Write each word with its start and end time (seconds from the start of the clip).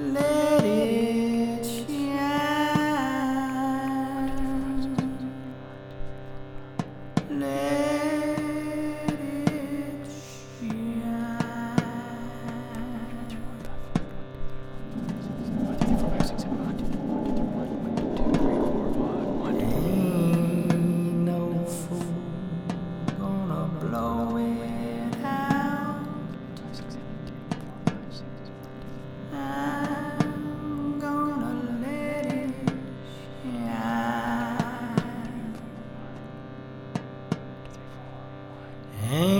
Let 0.00 0.49
Hey. 39.10 39.39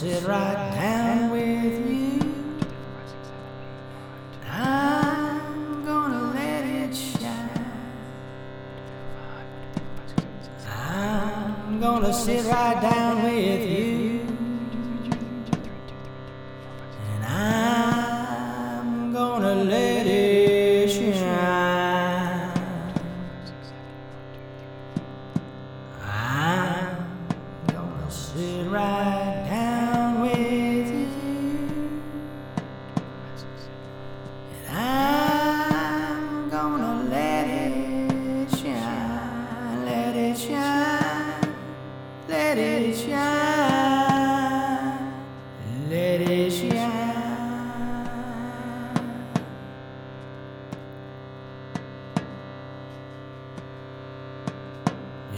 sit 0.00 0.26
right 0.26 0.70
down 0.74 1.30
with 1.30 1.90
you. 1.90 2.58
I'm 4.50 5.84
gonna 5.84 6.32
let 6.32 6.64
it 6.64 6.94
shine. 6.94 7.72
I'm 10.66 11.80
gonna 11.80 12.14
sit 12.14 12.46
right 12.46 12.80
down 12.80 13.22
with 13.24 13.68
you. 13.68 14.09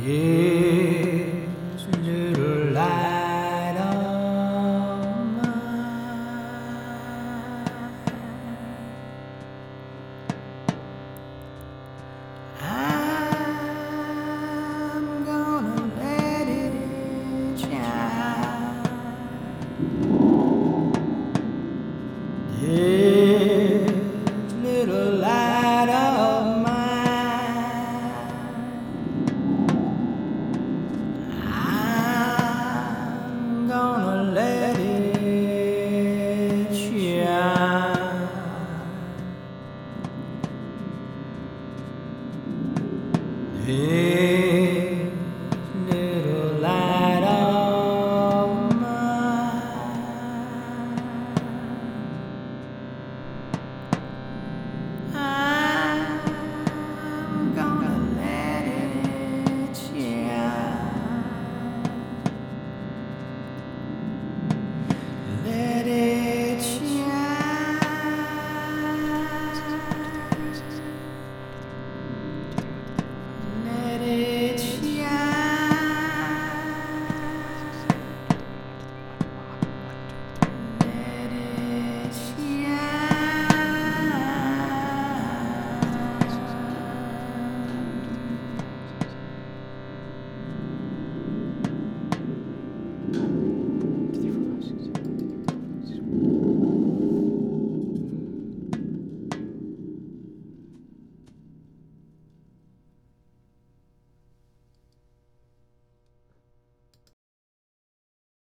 Hey. 0.00 0.47